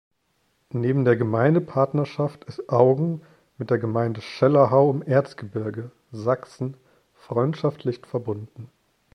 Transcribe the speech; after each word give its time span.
Neben 0.73 1.05
der 1.05 1.15
Gemeindepartnerschaft 1.15 2.43
ist 2.45 2.69
Auggen 2.71 3.21
mit 3.59 3.69
der 3.69 3.77
Gemeinde 3.77 4.19
Schellerhau 4.21 4.89
im 4.89 5.03
Erzgebirge, 5.03 5.91
Sachsen 6.11 6.75
freundschaftlich 7.13 7.99
verbunden. 8.07 8.71